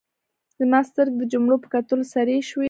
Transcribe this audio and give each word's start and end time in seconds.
زما 0.59 0.79
سترګې 0.89 1.17
د 1.19 1.23
جملو 1.31 1.55
په 1.63 1.67
کتلو 1.73 2.03
سرې 2.13 2.37
شوې. 2.49 2.59